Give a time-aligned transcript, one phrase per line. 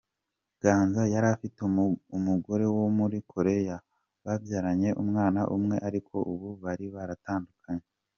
[0.61, 1.57] Ganza yari afite
[2.17, 3.75] umugore wo muri Korea
[4.25, 7.85] babyaranye umwana umwe ariko ubu bari baratandukanye.